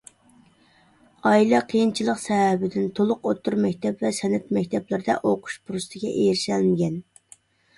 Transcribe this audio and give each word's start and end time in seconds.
ئائىلە 1.31 1.59
قىيىنچىلىق 1.73 2.21
سەۋەبىدىن 2.21 2.87
تولۇق 3.01 3.29
ئوتتۇرا 3.33 3.61
مەكتەپ 3.67 4.01
ۋە 4.07 4.13
سەنئەت 4.21 4.49
مەكتەپلىرىدە 4.59 5.19
ئوقۇش 5.21 5.59
پۇرسىتىگە 5.69 6.15
ئېرىشەلمىگەن. 6.23 6.99